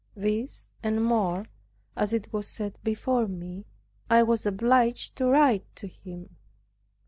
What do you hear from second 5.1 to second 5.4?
to